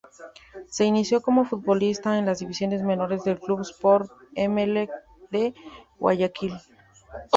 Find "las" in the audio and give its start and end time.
2.25-2.39